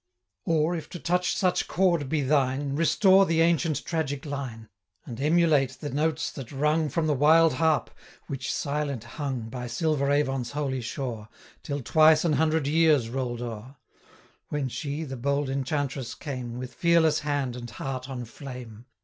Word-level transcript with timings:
'Or, 0.45 0.75
if 0.75 0.89
to 0.89 0.99
touch 0.99 1.35
such 1.37 1.67
chord 1.67 2.09
be 2.09 2.21
thine, 2.23 2.75
Restore 2.75 3.27
the 3.27 3.41
ancient 3.41 3.85
tragic 3.85 4.25
line, 4.25 4.67
And 5.05 5.21
emulate 5.21 5.73
the 5.79 5.91
notes 5.91 6.31
that 6.31 6.51
rung 6.51 6.89
From 6.89 7.05
the 7.05 7.13
wild 7.13 7.53
harp, 7.53 7.91
which 8.25 8.51
silent 8.51 9.03
hung 9.03 9.41
100 9.41 9.51
By 9.51 9.67
silver 9.67 10.09
Avon's 10.09 10.53
holy 10.53 10.81
shore, 10.81 11.29
Till 11.61 11.81
twice 11.83 12.25
an 12.25 12.33
hundred 12.33 12.65
years 12.65 13.09
roll'd 13.09 13.43
o'er; 13.43 13.75
When 14.49 14.69
she, 14.69 15.03
the 15.03 15.17
bold 15.17 15.51
Enchantress, 15.51 16.15
came, 16.15 16.57
With 16.57 16.73
fearless 16.73 17.19
hand 17.19 17.55
and 17.55 17.69
heart 17.69 18.09
on 18.09 18.25
flame! 18.25 18.87